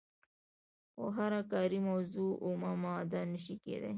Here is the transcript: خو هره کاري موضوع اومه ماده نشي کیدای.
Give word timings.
خو 0.93 1.03
هره 1.17 1.41
کاري 1.51 1.79
موضوع 1.89 2.31
اومه 2.45 2.71
ماده 2.83 3.21
نشي 3.31 3.55
کیدای. 3.63 3.89